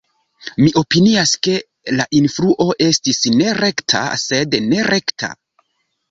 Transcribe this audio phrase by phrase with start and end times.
[0.61, 1.51] Mi opinias, ke
[1.99, 5.31] la influo estis ne rekta, sed nerekta.